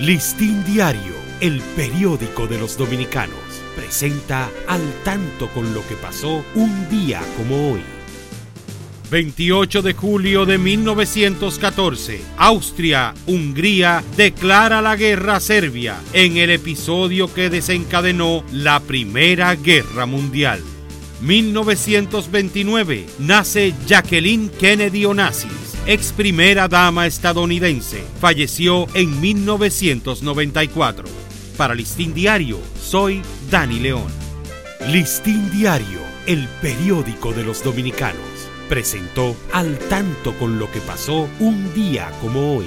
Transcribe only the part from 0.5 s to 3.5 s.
Diario, el periódico de los dominicanos,